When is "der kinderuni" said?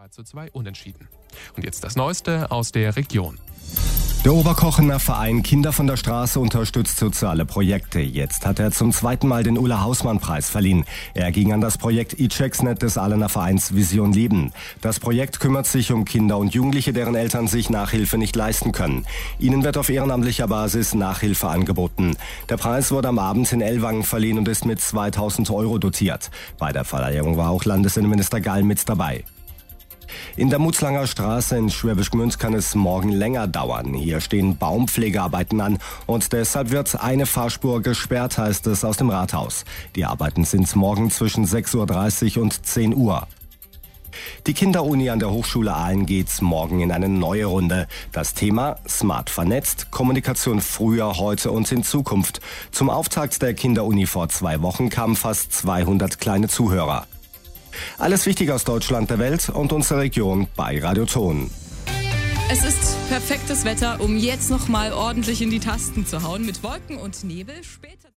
53.42-54.06